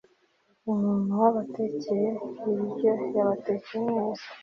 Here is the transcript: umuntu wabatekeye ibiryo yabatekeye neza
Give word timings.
umuntu 0.71 1.11
wabatekeye 1.21 2.09
ibiryo 2.49 2.91
yabatekeye 3.15 3.79
neza 3.97 4.25